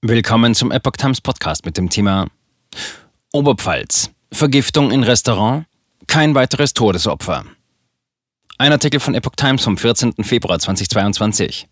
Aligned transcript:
Willkommen 0.00 0.54
zum 0.54 0.70
Epoch 0.70 0.92
Times 0.92 1.20
Podcast 1.20 1.66
mit 1.66 1.76
dem 1.76 1.90
Thema 1.90 2.28
Oberpfalz. 3.32 4.12
Vergiftung 4.30 4.92
in 4.92 5.02
Restaurant? 5.02 5.66
Kein 6.06 6.36
weiteres 6.36 6.72
Todesopfer. 6.72 7.44
Ein 8.58 8.70
Artikel 8.70 9.00
von 9.00 9.16
Epoch 9.16 9.34
Times 9.34 9.64
vom 9.64 9.76
14. 9.76 10.22
Februar 10.22 10.60
2022. 10.60 11.66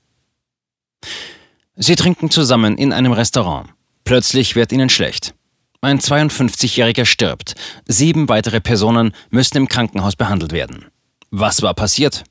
Sie 1.77 1.95
trinken 1.95 2.29
zusammen 2.29 2.77
in 2.77 2.93
einem 2.93 3.13
Restaurant. 3.13 3.71
Plötzlich 4.03 4.57
wird 4.57 4.73
ihnen 4.73 4.89
schlecht. 4.89 5.33
Ein 5.81 6.01
52-Jähriger 6.01 7.05
stirbt. 7.05 7.55
Sieben 7.87 8.29
weitere 8.29 8.61
Personen 8.61 9.13
müssen 9.31 9.57
im 9.57 9.69
Krankenhaus 9.69 10.17
behandelt 10.17 10.51
werden. 10.51 10.87
Was 11.31 11.63
war 11.63 11.75
passiert? 11.75 12.25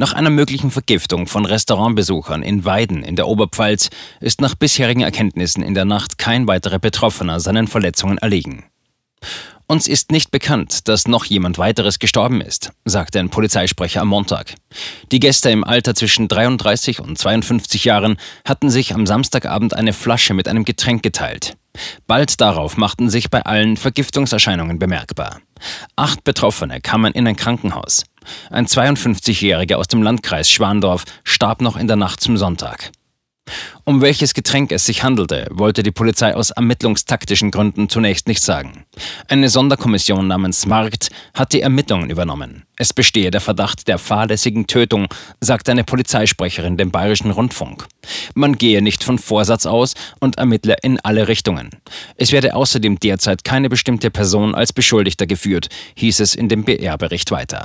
Nach 0.00 0.12
einer 0.12 0.30
möglichen 0.30 0.70
Vergiftung 0.70 1.26
von 1.26 1.44
Restaurantbesuchern 1.44 2.44
in 2.44 2.64
Weiden 2.64 3.02
in 3.02 3.16
der 3.16 3.26
Oberpfalz 3.26 3.90
ist 4.20 4.40
nach 4.40 4.54
bisherigen 4.54 5.00
Erkenntnissen 5.00 5.60
in 5.60 5.74
der 5.74 5.84
Nacht 5.84 6.18
kein 6.18 6.46
weiterer 6.46 6.78
Betroffener 6.78 7.40
seinen 7.40 7.66
Verletzungen 7.66 8.16
erlegen. 8.16 8.64
Uns 9.66 9.88
ist 9.88 10.12
nicht 10.12 10.30
bekannt, 10.30 10.86
dass 10.86 11.08
noch 11.08 11.24
jemand 11.24 11.58
weiteres 11.58 11.98
gestorben 11.98 12.40
ist, 12.40 12.70
sagte 12.84 13.18
ein 13.18 13.28
Polizeisprecher 13.28 14.00
am 14.02 14.08
Montag. 14.08 14.54
Die 15.10 15.18
Gäste 15.18 15.50
im 15.50 15.64
Alter 15.64 15.96
zwischen 15.96 16.28
33 16.28 17.00
und 17.00 17.18
52 17.18 17.84
Jahren 17.84 18.18
hatten 18.44 18.70
sich 18.70 18.94
am 18.94 19.04
Samstagabend 19.04 19.74
eine 19.74 19.92
Flasche 19.92 20.32
mit 20.32 20.46
einem 20.46 20.64
Getränk 20.64 21.02
geteilt. 21.02 21.56
Bald 22.06 22.40
darauf 22.40 22.76
machten 22.76 23.10
sich 23.10 23.30
bei 23.30 23.44
allen 23.44 23.76
Vergiftungserscheinungen 23.76 24.78
bemerkbar. 24.78 25.40
Acht 25.96 26.22
Betroffene 26.22 26.80
kamen 26.80 27.12
in 27.12 27.26
ein 27.26 27.36
Krankenhaus. 27.36 28.04
Ein 28.50 28.66
52-Jähriger 28.66 29.76
aus 29.76 29.88
dem 29.88 30.02
Landkreis 30.02 30.50
Schwandorf 30.50 31.04
starb 31.24 31.62
noch 31.62 31.76
in 31.76 31.86
der 31.86 31.96
Nacht 31.96 32.20
zum 32.20 32.36
Sonntag. 32.36 32.90
Um 33.84 34.02
welches 34.02 34.34
Getränk 34.34 34.72
es 34.72 34.84
sich 34.84 35.02
handelte, 35.02 35.46
wollte 35.50 35.82
die 35.82 35.90
Polizei 35.90 36.34
aus 36.34 36.50
ermittlungstaktischen 36.50 37.50
Gründen 37.50 37.88
zunächst 37.88 38.28
nicht 38.28 38.42
sagen. 38.42 38.84
Eine 39.28 39.48
Sonderkommission 39.48 40.26
namens 40.26 40.66
Markt 40.66 41.08
hat 41.34 41.52
die 41.52 41.62
Ermittlungen 41.62 42.10
übernommen. 42.10 42.64
Es 42.76 42.92
bestehe 42.92 43.30
der 43.30 43.40
Verdacht 43.40 43.88
der 43.88 43.98
fahrlässigen 43.98 44.66
Tötung, 44.66 45.08
sagte 45.40 45.72
eine 45.72 45.84
Polizeisprecherin 45.84 46.76
dem 46.76 46.90
Bayerischen 46.90 47.30
Rundfunk. 47.30 47.86
Man 48.34 48.56
gehe 48.56 48.82
nicht 48.82 49.04
von 49.04 49.18
Vorsatz 49.18 49.66
aus 49.66 49.94
und 50.20 50.38
ermittle 50.38 50.76
in 50.82 51.00
alle 51.00 51.28
Richtungen. 51.28 51.70
Es 52.16 52.32
werde 52.32 52.54
außerdem 52.54 52.98
derzeit 52.98 53.44
keine 53.44 53.68
bestimmte 53.68 54.10
Person 54.10 54.54
als 54.54 54.72
Beschuldigter 54.72 55.26
geführt, 55.26 55.68
hieß 55.96 56.20
es 56.20 56.34
in 56.34 56.48
dem 56.48 56.64
BR-Bericht 56.64 57.30
weiter. 57.30 57.64